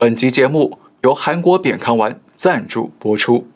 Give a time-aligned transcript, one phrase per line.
[0.00, 3.46] 本集节目由韩国扁康丸赞助播出。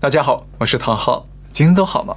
[0.00, 2.16] 大家好，我是唐浩，今天都好吗？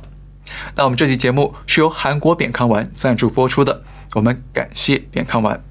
[0.75, 3.83] 那我们这期节目是由韩国扁康丸赞助播出的，
[4.15, 5.63] 我们感谢扁康丸。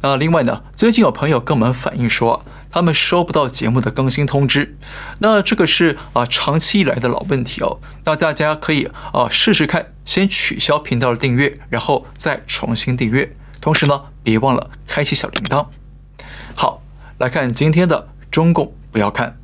[0.00, 4.76] 那另外呢，最近有朋友跟我们反映说，他们收不到节目的更新通知，
[5.20, 7.78] 那这个是啊长期以来的老问题哦。
[8.04, 13.36] 那大家可以啊试试看，先取消频道的订阅，然后再重新订阅。
[13.60, 15.64] 同时呢，别忘了开启小铃铛。
[16.56, 16.82] 好，
[17.18, 19.38] 来看今天的中共不要看。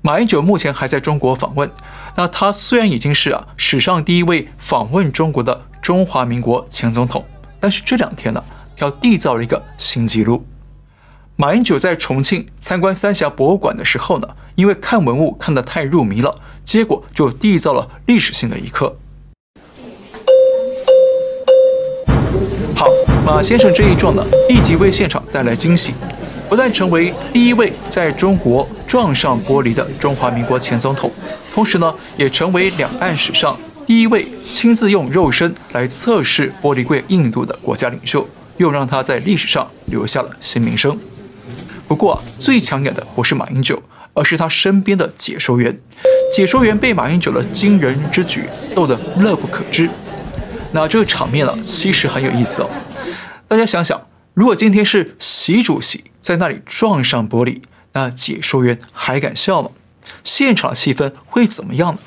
[0.00, 1.70] 马英九目前还在中国访问。
[2.16, 7.24] 那他虽然已经是啊史上第一位访问中国的中华民国前总统，
[7.60, 8.42] 但是这两天呢，
[8.76, 10.44] 他缔造了一个新纪录。
[11.36, 16.34] 马英九在重庆参观三峡博物馆的时候呢，因为看文物看得太入迷了，
[16.64, 18.96] 结果就缔造了历史性的一刻。
[22.74, 22.86] 好，
[23.24, 25.94] 马先生这一撞呢，立即为现场带来惊喜，
[26.48, 31.10] 不但成为第一位在中国撞上玻璃的中华民国前总统，
[31.54, 33.56] 同时呢，也成为两岸史上
[33.86, 40.98] 第一位亲自用肉身来测试玻璃柜硬度的国家领袖，又让他在历史上留下了新名声。
[41.86, 43.80] 不过，最抢眼的不是马英九，
[44.14, 45.80] 而是他身边的解说员。
[46.32, 49.88] 解说员被马英九的惊人之举逗得乐不可支。
[50.72, 52.70] 那这个场面呢，其实很有意思哦。
[53.46, 57.60] 大家想想，如果今天是习主席在那里撞上玻璃，
[57.92, 59.70] 那解说员还敢笑吗？
[60.24, 62.00] 现场的气氛会怎么样呢？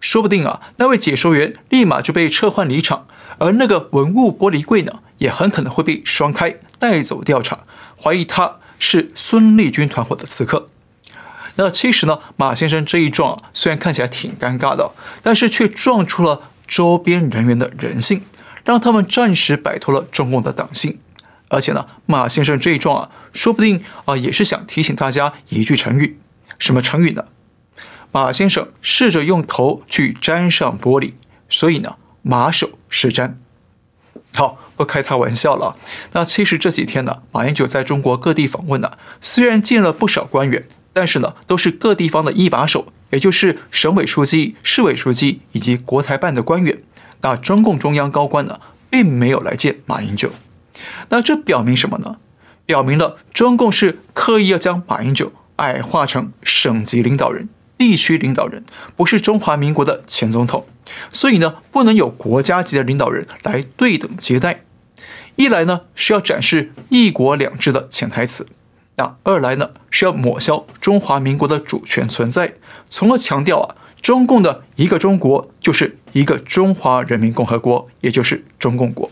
[0.00, 3.06] 说不定啊，那位解说员立马就被撤换离场，
[3.38, 7.64] 而那个文物玻璃柜呢，也很可能会被双开带走调查，
[8.00, 8.58] 怀疑他。
[8.80, 10.68] 是孙立军团伙的刺客。
[11.58, 14.92] 那其实呢，马先生这一撞，虽然看起来挺尴尬的，
[15.22, 18.22] 但是却撞出了周边人员的人性，
[18.64, 21.00] 让他们暂时摆脱了中共的党性。
[21.48, 26.18] 而且呢，马先生这一撞啊，说不定啊，也是想提醒大家一句成语，
[26.58, 27.24] 什么成语呢？
[28.12, 31.12] 马先生试着用头去沾上玻璃，
[31.48, 33.34] 所以呢，马首是瞻。
[34.32, 34.60] 好。
[34.78, 35.74] 不开他玩笑了。
[36.12, 46.76] 那其实这几天呢，马英九在中国各地访问呢，虽然见了不少官员，但是呢，都是各地方的一把手，也就是省委书记、市委书记以及国台办的官员。
[47.20, 48.58] 那中共中央高官呢，
[48.90, 50.32] 并没有来见马英九。
[51.10, 52.16] 那这表明什么呢？
[52.66, 57.48] 表明了中共是刻意要将马英九矮化成省级领导人。
[57.76, 58.64] 地区领导人
[58.96, 60.66] 不是中华民国的前总统，
[61.12, 64.64] 所以呢，不能有国家级的领导人来对等接待。
[65.36, 68.48] 一来呢是要展示一国两制的潜台词，
[68.98, 72.54] 那二来呢是要抹消中华民国的主权存在，
[72.88, 79.08] 从而强调啊，中共的一个中国就是一个中华人民共和国，也就是中共国。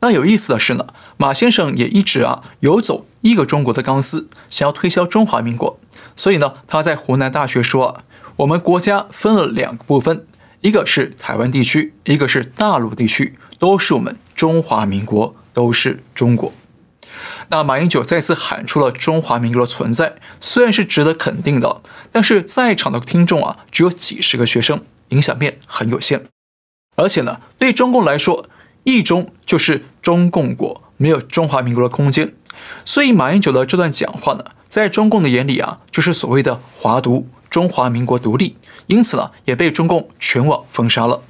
[0.00, 0.86] 那有意思的是呢，
[1.18, 5.78] 马先生也一直啊游走一个中国的钢丝，想要推销中华民国。
[6.16, 8.04] 所以呢，他在湖南大学说啊，
[8.36, 10.26] 我们国家分了两个部分，
[10.62, 16.50] 一个是台湾地区，一个是大陆地区，都是我们中华民国，都是中国。
[17.48, 26.24] 那马英九再次喊出了中华民国的存在，虽然是值得肯定的，但是在场的听众啊，只有几十个学生，影响面很有限。
[26.96, 28.48] 而且呢，对中共来说，
[28.84, 32.34] 一中就是中共国，没有中华民国的空间。
[32.84, 38.56] 所以马英九的这段讲话呢，在中共的眼里啊，就是所谓的华独，中华民国独立，
[38.86, 41.22] 因此呢，也被中共全网封杀了。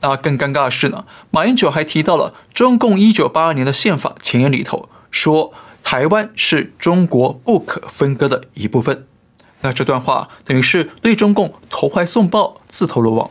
[0.00, 5.54] 那更尴尬的是呢，马英九还提到了中共一九八二年的宪法前言里头，说
[5.84, 9.06] 台湾是中国不可分割的一部分。
[9.60, 13.30] 那这段话等于是对中共投怀送抱，自投罗网。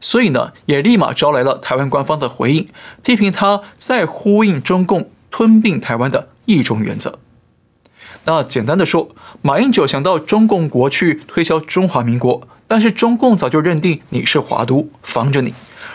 [0.00, 2.68] 所以呢，也立马招来了台湾官方的回应，
[3.02, 7.18] 批评他在呼应中共吞并台湾的一中原则。
[8.24, 9.08] 那简单的说，
[9.42, 15.50] 马英九想到中共国去推销中华民国，但是中共早就认定你是华独，防着你；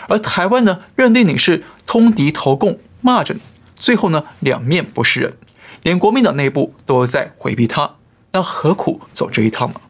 [0.08, 3.40] 而台湾呢，认定你是通敌投共，骂着你。
[3.88, 5.38] 最后呢，两面不是人，
[5.82, 7.94] 连国民党内部都在回避他，
[8.32, 9.80] 那何苦走这一趟呢？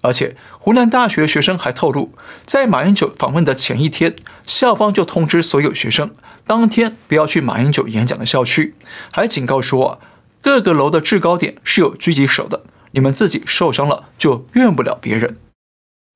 [0.00, 2.12] 而且湖南大学学生还透露，
[2.44, 4.14] 在马英九访问的前一天，
[4.44, 6.14] 校方就通知所有学生，
[6.46, 8.76] 当天不要去马英九演讲的校区，
[9.10, 9.98] 还警告说啊。
[10.40, 12.62] 各个楼的制高点是有狙击手的，
[12.92, 15.38] 你们自己受伤了就怨不了别人。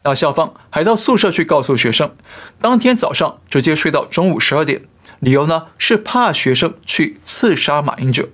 [0.05, 2.15] 那校方还到宿舍去告诉学生，
[2.61, 4.83] 当天早上直接睡到中午十二点，
[5.21, 8.29] 理由呢是怕学生去刺杀马英九。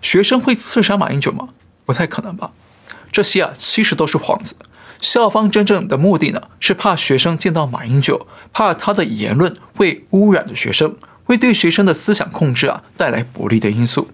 [0.00, 1.48] 学生会刺杀马英九吗？
[1.84, 2.52] 不太可能吧。
[3.10, 4.56] 这些啊其实都是幌子。
[5.00, 14.08] 校方真正的目的呢，是怕学生见到马英九，怕他的言论会污染了学生，会对学生的思想控制啊带来不利的因素。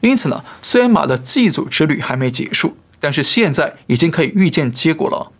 [0.00, 5.32] 因此呢，虽然马的祭祖之旅还没结束，但是现在已经可以预见结果了。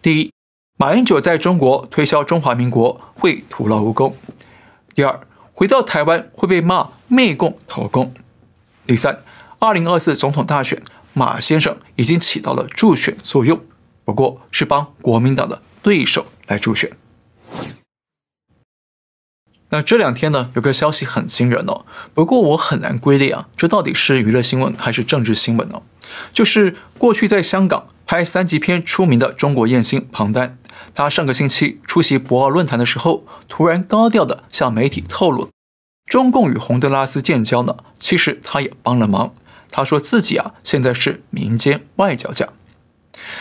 [0.00, 0.32] 第一，
[0.76, 4.12] 马英九在中国推销中华民国会徒劳无功；
[4.96, 5.20] 第二，
[5.52, 8.14] 回到台湾会被骂媚共投共；
[8.86, 9.20] 第三，
[9.58, 10.80] 二零二四总统大选，
[11.12, 13.60] 马先生已经起到了助选作用。
[14.06, 16.90] 不过是帮国民党的对手来助选。
[19.68, 21.84] 那这两天呢，有个消息很惊人哦。
[22.14, 25.82] 不过我很难归类啊，这到底是娱乐新闻还是政治新闻呢？
[26.32, 30.56] 就是过去在香港拍三级片出名的中国艳星彭丹，
[30.94, 35.50] 他上个星期出席博鳌论坛的时候，突然高调的向媒体透露，
[36.06, 39.34] 中共与洪都拉斯建交呢，其实他也帮了忙。
[39.70, 42.48] 他说自己啊，现在是民间外交家。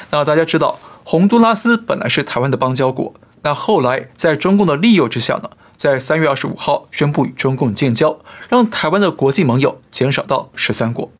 [0.09, 11.11] 那大家知道，洪都拉斯本来是台湾的邦交国，那后来在中共的利诱之下呢，在三月二十五号宣布与中共建交，让台湾的国际盟友减少到十三国。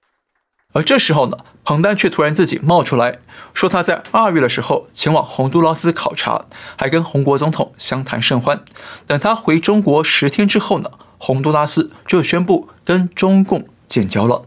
[0.75, 3.19] 而这时候呢，彭丹却突然自己冒出来
[3.56, 6.45] 说，他在二月的时候前往洪都拉斯考察，
[6.77, 8.63] 还跟洪国总统相谈甚欢。
[9.07, 14.45] 等他回中国十天之后呢，洪都拉斯就宣布跟中共建交了。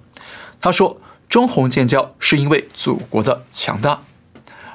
[0.60, 1.00] 他说。
[1.28, 4.00] 中洪建交是因为祖国的强大，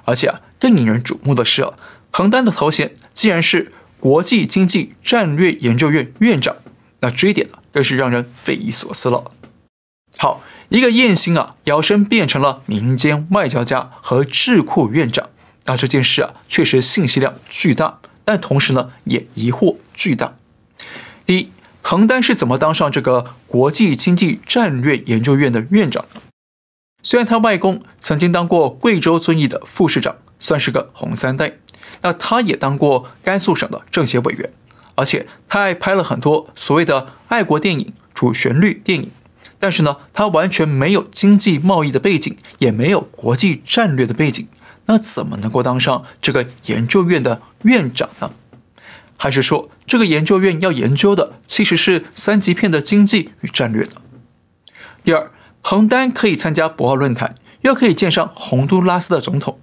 [0.06, 1.74] 而且啊，更引人瞩目的是啊，
[2.12, 6.56] 彭丹的头衔竟然是国际经济战略研究院院长，
[7.00, 9.32] 那这一点呢，更是让人匪夷所思了。
[10.20, 10.42] 好，
[10.74, 15.30] 一个艳星啊，摇身变成了民间外交家和智库院长，
[15.66, 20.34] 那这件事啊，确实信息量巨大，但同时呢，也疑惑巨大。
[21.28, 21.52] 第一，
[21.84, 26.20] 彭丹是怎么当上这个国际经济战略研究院的院长的？
[27.04, 31.60] 虽然他外公曾经当过贵州遵义的副市长，算是个红三代，
[32.02, 34.52] 那他也当过甘肃省的政协委员，
[34.96, 39.12] 而且他还拍了很多所谓的爱国电影、主旋律电影。
[39.64, 44.46] 但是呢，他完全没有经济贸易的背景，也没有国际战略的背景，
[44.88, 48.32] 那怎么能够当上这个研究院的院长呢？
[49.16, 54.02] 还是说，这个研究院要研究的其实是三级片的经济与战略呢？
[55.02, 55.32] 第二。
[55.66, 59.58] 彭丹可以参加博鳌论坛，又可以见上洪都拉斯的总统，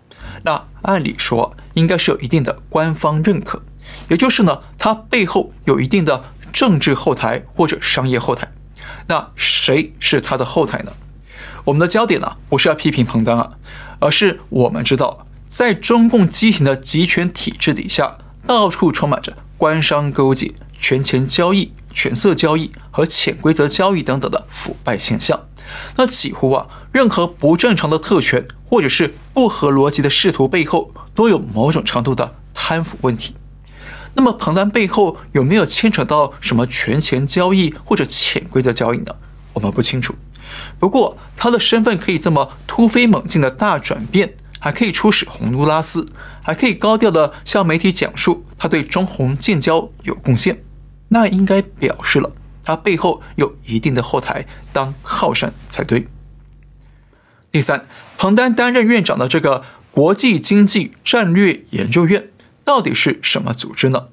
[0.44, 3.60] 那按理说应该是有一定的官方认可，
[4.08, 6.24] 也就是呢，他背后有一定的
[6.54, 8.50] 政治后台或者商业后台。
[9.08, 10.92] 那谁是他的后台呢？
[11.64, 13.52] 我们的焦点呢，不是要批评彭丹啊，
[13.98, 25.38] 而是我们知道，在中共畸形的集权体制底下，到处充满着官商勾结、权钱交易、权色交易和潜规则交易等等的腐败现象。
[25.96, 33.34] 那几乎啊，任何不正常的特权或者是不合逻辑的仕途背后，都有某种程度的贪腐问题。
[34.14, 39.14] 那么彭丹背后有没有牵扯到什么权钱交易或者潜规则交易呢？
[39.52, 40.14] 我们不清楚。
[40.78, 46.08] 不过他的身份可以这么突飞猛进的大转变，还可以出使洪都拉斯，
[46.42, 50.62] 还可以高调的向媒体讲述他对中洪建交有贡献，
[51.08, 52.32] 那应该表示了。
[52.62, 56.06] 他背后有一定的后台当靠山才对。
[57.50, 57.86] 第三，
[58.18, 62.28] 彭丹担任院长的这个国际经济战略研究院
[62.64, 64.08] 到底是什么组织呢？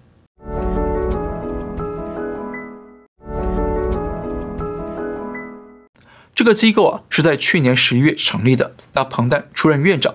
[6.34, 10.13] 这个机构啊是在去年十一月成立的，那彭丹出任院长，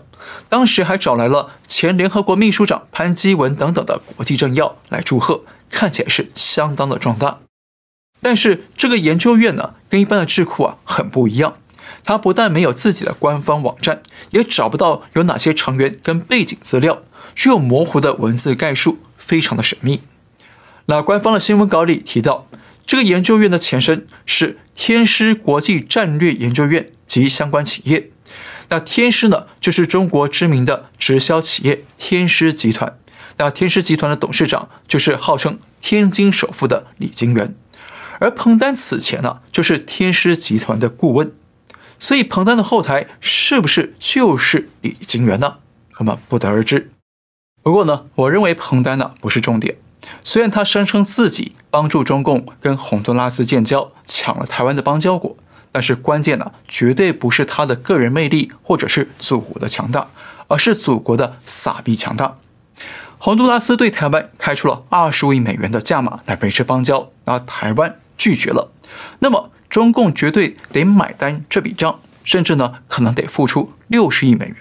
[0.49, 7.41] 当时还找来了前联合国秘书长潘基文等等的国际政要来祝贺，看起来是相当的壮大。
[8.21, 11.55] 但是这个研究院呢，跟一般的智库啊很不一样。
[12.05, 17.03] 它不但没有自己的官方网站，也找不到有哪些成员跟背景资料，
[17.35, 20.01] 只有模糊的文字概述，非常的神秘。
[20.87, 22.49] 那官方的新闻稿里提到，
[22.87, 28.11] 这个研究院的前身是天狮国际战略研究院及相关企业。
[28.69, 32.99] 那天狮呢，就是中国知名的直销企业天狮集团。
[33.37, 37.55] 那天狮集团的董事长就是号称天津首富的李金元。
[38.19, 41.33] 而彭丹此前呢，就是天狮集团的顾问，
[41.99, 45.57] 所以彭丹的后台是不是就是李金元呢？
[45.99, 46.91] 我们不得而知。
[47.63, 49.77] 不过呢，我认为彭丹呢不是重点。
[50.25, 55.37] 虽然他声称自己帮助中共跟洪都拉斯建交，抢了台湾的邦交国，
[55.71, 60.09] 但是关键呢，绝对不是他的个人魅力或者是祖国的强大，
[60.49, 62.35] 而是祖国的傻逼强大。
[63.19, 67.97] 洪都拉斯对台湾开出了二十亿美元的价码来维持邦交，而台湾。
[68.19, 68.71] 拒绝了，
[69.19, 74.57] 那么中共绝对得买单这笔账，甚至呢可能得付出六十亿美元。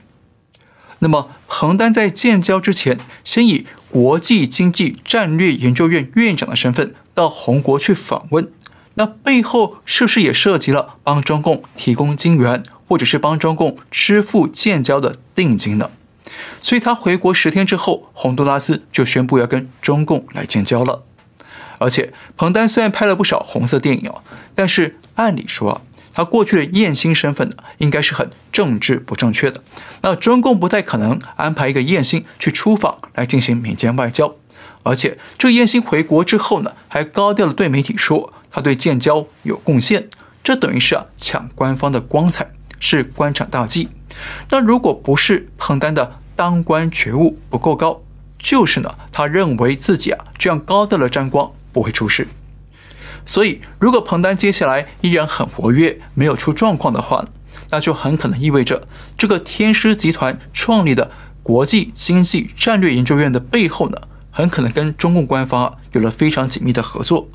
[1.04, 8.52] 那么彭丹在建交之前，先以国际经济战略研究院院长的身份到红国去访问，
[8.94, 15.90] 那背后是不是也涉及了帮中共提供金援，或者是帮中共支付建交的定金呢？
[16.62, 21.04] 所以他回国十天之后，洪都拉斯就宣布要跟中共来建交了。
[21.80, 24.14] 而且彭丹虽然拍了不少红色电影，
[24.54, 25.82] 但是按理说，
[26.14, 29.62] 他过去的艳星身份呢，应该是很政治不正确的。
[30.02, 34.36] 那中共不太可能安排一个艳星去出访来进行民间外交。
[34.84, 40.10] 而且这艳星回国之后呢，还高调的对媒体说他对建交有贡献，
[40.44, 43.90] 这等于是啊抢官方的光彩，是官场大忌。
[44.50, 48.02] 那如果不是彭丹的当官觉悟不够高，
[48.40, 52.28] 就是呢，他认为自己啊这样高调的沾光不会出事。
[53.26, 57.26] 所以，如果彭丹接下来依然很活跃，没有出状况的话，
[57.70, 58.88] 那就很可能意味着
[59.18, 61.12] 这个天狮集团创立的
[61.42, 63.98] 国际经济战略研究院的背后呢，
[64.32, 67.28] 很可能跟中共官方有了非常紧密的合作，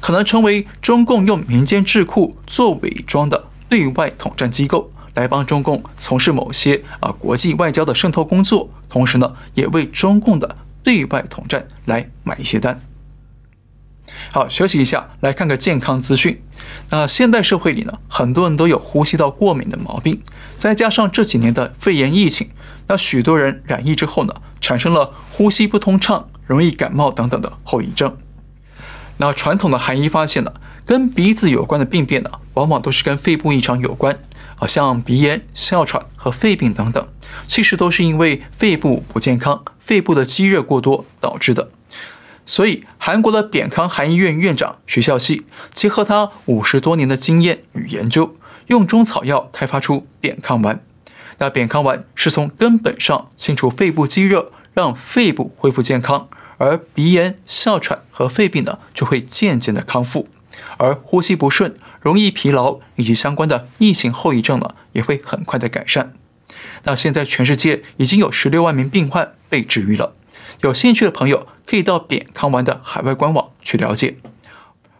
[0.00, 4.90] 可能成为中共用民间智库做伪装的对外统战机构。
[5.14, 12.80] 来帮中共从事某些啊国际外交的渗透工作，同时呢，也为中共的对外统战来买一些单。
[14.34, 16.42] 好，休息一下，来看个健康资讯。
[16.88, 20.22] 那现代社会里呢，很多人都有呼吸道过敏的毛病，
[20.56, 22.48] 再加上这几年的肺炎疫情，
[22.86, 28.16] 那许多人染疫之后呢，产生了呼吸不通畅、容易感冒等等的后遗症。
[29.18, 30.54] 那传统的韩医发现呢，
[30.86, 34.18] 跟鼻子有关的病变呢，往往都是跟肺部异常有关。
[34.56, 37.06] 好像鼻炎、哮喘和肺病等等，
[37.46, 41.68] 其实都是因为肺部不健康、肺部的积热过多导致的。
[42.44, 50.82] 所以，韩国的扁康韩医院院长徐孝熙结合他五十多年的经验与研究，用中草药开发出扁康丸。
[51.38, 60.28] 那扁康丸是从根本上清除肺部积热，让肺部恢复健康，而鼻炎、哮喘和肺病呢，就会渐渐的康复。
[60.76, 66.12] 而呼吸不顺、容易疲劳以及相关的疫情后遗症呢，也会很快的改善。
[66.84, 70.14] 那现在全世界已经有十六万名病患被治愈了。
[70.62, 74.16] 有兴趣的朋友可以到扁康丸的海外官网去了解，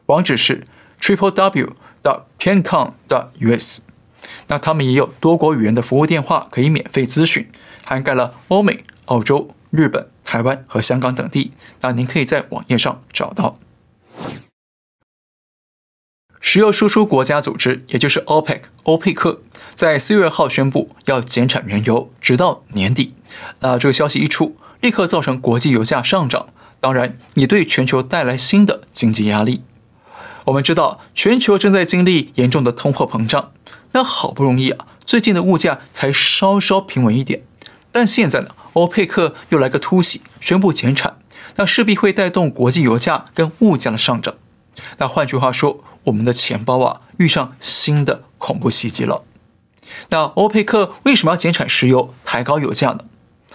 [0.06, 0.66] 网址是
[1.00, 3.80] triple w dot piankang dot us。
[4.48, 7.48] 那他们也有多国语言的服务电话可以免费咨询，
[7.84, 11.52] 涵盖了欧美、澳洲、日本、台湾和香港等地。
[11.80, 13.58] 那您可以在网页上找到。
[16.40, 19.40] 石油输出国家组织，也就是 OPEC，欧佩克，
[19.76, 23.14] 在四月二号宣布要减产原油，直到年底。
[23.60, 26.48] 那这个消息一出，立刻造成国际油价上涨，
[26.80, 29.62] 当然也对全球带来新的经济压力。
[30.46, 33.52] 我们知道，全球正在经历严重的通货膨胀，
[33.92, 37.44] 那好不容易啊，最近的物价才稍稍平稳一点，
[37.92, 41.16] 但现在呢，欧佩克又来个突袭，宣布减产，
[41.54, 44.34] 那势必会带动国际油价跟物价的上涨。
[44.98, 49.22] 那换句话说，我们的钱包啊遇上新的恐怖袭击了。
[50.08, 53.04] 那欧佩克为什么要减产石油、抬高油价呢？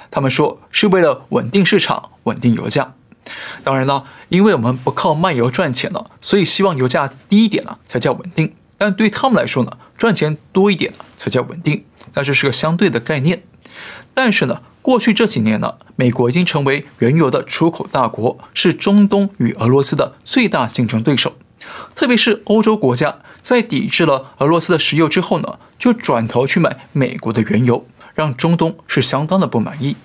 [0.10, 2.94] 他们说是为了稳定市场、稳定油价。
[3.64, 8.54] 当然了，因为我们不靠卖油赚钱了，所以希望油价低一点呢才叫稳定。
[8.78, 11.84] 但对他们来说呢，赚钱多一点才叫稳定。
[12.14, 13.44] 那这是个相对的概念。
[14.14, 21.36] 但是呢，过去这几年呢，美国已经成为原油的出口大国，是中东与俄罗斯的最大竞争对手。
[21.96, 27.86] 特别是欧洲国家在抵制了俄罗斯的石油之后呢，就转头去买美国的原油，
[28.18, 29.96] 让中东是相当的不满意。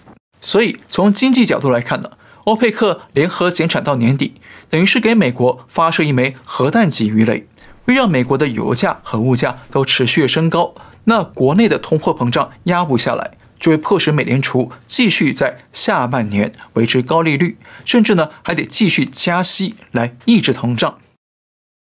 [0.40, 2.11] 所以从经济角度来看呢，
[2.45, 4.35] 欧佩克联合减产到年底，
[4.69, 7.49] 等于是给美国发射一枚核弹级鱼雷，
[7.85, 10.75] 会让美国的油价和物价都持续升高。
[11.04, 13.38] 那国内的通货膨胀压不下来。
[13.62, 20.99] 就会迫使美联储继续在下半年维持高利率，甚至呢还得继续加息来抑制通胀。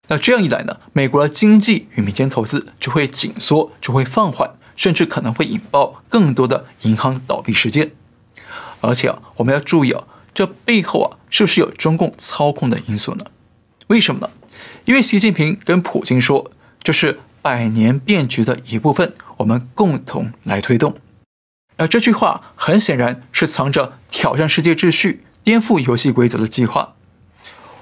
[0.09, 7.91] 那这样一来呢，美国的经济与民间投资就会紧缩，就会放缓，甚至可能会引爆更多的银行倒闭事件。
[8.81, 13.25] 而且啊，我们要注意啊，这背后啊是不是有中共操控的因素呢？
[13.87, 14.29] 为什么呢？
[14.85, 16.51] 因为习近平跟普京说，
[16.81, 20.95] 这是百年变局的一部分，我们共同来推动。
[21.77, 26.95] 而这句话很显然是藏着挑战世界秩序、颠覆游戏规则的计划。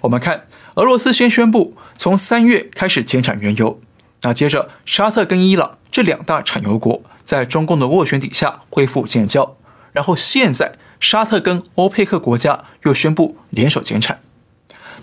[0.02, 3.82] 我们看，俄罗斯先宣布从三月开始减产原油，
[4.22, 9.56] 那接着沙特跟伊朗这两大产油国在中共的斡旋底下恢复建交，
[9.92, 14.22] 然后现在沙特跟欧佩克国家又宣布联手减产。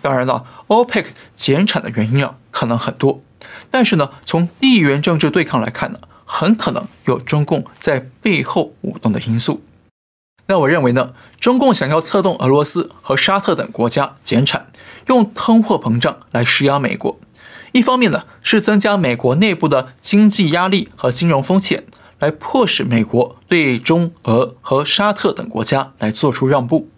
[0.00, 3.20] 当然了，欧佩克减产的原因啊可能很多，
[3.70, 5.98] 但是呢，从地缘政治对抗来看呢。
[6.28, 9.62] 很可能有中共在背后舞动的因素。
[10.48, 14.66] 那我认为呢，中共想要策动俄罗斯和沙特等国家减产，
[15.06, 17.16] 用通货膨胀来施压美国。
[17.72, 21.84] 一方面呢，是增加美国内部的经济压力和金融风险，
[22.18, 26.88] 来迫使美国对中俄和沙特等国家来做出让步。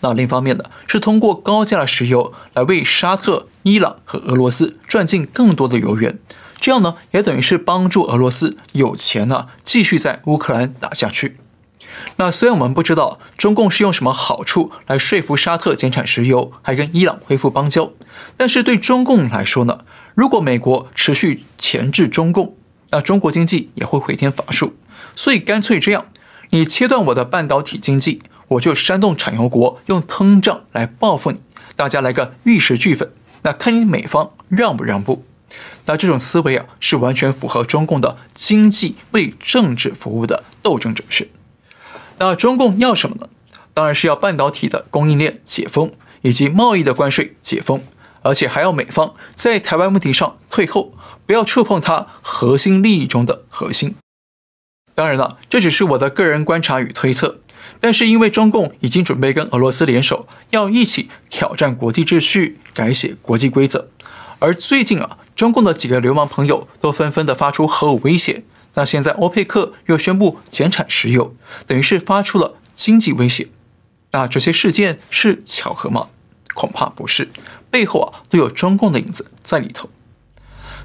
[0.00, 6.18] 那另一方面呢，是通过高价的石油来为沙特、伊朗和俄罗斯赚进更多的油源。
[6.60, 11.36] 这样呢，也等于是帮助俄罗斯有钱呢，继续在乌克兰打下去。
[12.16, 17.90] 那虽然我们不知道中共是用什么好处来说服沙特减产石油，还跟伊朗恢复邦交，
[18.36, 19.80] 但是对中共来说呢，
[20.18, 22.56] 如果美国持续钳制中共，
[22.90, 24.74] 那中国经济也会回天乏术。
[25.14, 26.06] 所以干脆这样，
[26.50, 31.40] 你切断我的半导体经济，我就煽动产油国用通胀来报复你，
[31.76, 33.12] 大家来个玉石俱焚。
[33.42, 35.24] 那看你美方让不让步。
[35.86, 41.28] 那这种思维啊，是完全符合中共的经济为政治服务的斗争哲学。
[42.18, 43.28] 那中共要什么呢？
[43.72, 47.80] 当然是要半导体的供应链解封，以及贸易的关税解封，
[48.22, 50.94] 而且还要美方在台湾问题上退后，
[51.26, 53.94] 不要触碰它核心利益中的核心。
[54.94, 57.40] 当然了，这只是我的个人观察与推测。
[57.80, 63.88] 但是因为中共已经准备跟俄罗斯联手，要一起挑战国际秩序，改写国际规则。
[64.40, 68.42] 而最近啊，中共的几个流氓朋友都纷纷的发出核武威胁。
[68.74, 73.48] 那现在欧佩克又宣布减产石油，等于是发出了经济威胁。
[74.12, 76.08] 那这些事件是巧合吗？
[76.54, 77.28] 恐怕不是，
[77.70, 79.88] 背后啊都有中共的影子在里头。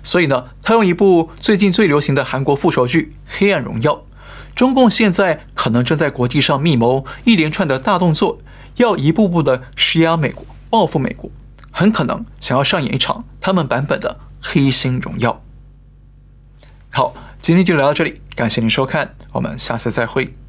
[0.02, 3.96] 所以呢，他用一部最近最流行的韩国复仇剧《黑暗荣耀》。
[4.54, 8.40] 中共现在可能正在国际上密谋一连串的大动作，
[8.76, 11.32] 要一步步的施压美国，报复美国，
[11.72, 15.42] 很可能想要上演一场他们版本的黑心荣耀。
[16.92, 20.43] 好，今天就聊到这里，感谢您收看，我们下次再会。